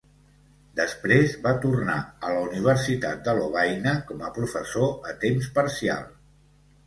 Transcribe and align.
Després 0.77 1.33
va 1.41 1.51
tornar 1.65 1.97
a 2.29 2.31
la 2.35 2.39
Universitat 2.45 3.21
de 3.27 3.35
Lovaina 3.41 3.93
com 4.09 4.23
a 4.29 4.33
professor 4.39 5.07
a 5.11 5.15
temps 5.27 5.51
parcial. 5.59 6.09